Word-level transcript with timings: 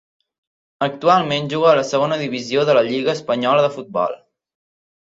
Actualment 0.85 1.51
juga 1.53 1.69
a 1.73 1.75
la 1.81 1.85
Segona 1.91 2.19
divisió 2.25 2.65
de 2.71 2.79
la 2.81 2.85
lliga 2.91 3.17
espanyola 3.21 3.69
de 3.69 3.73
futbol. 3.79 4.23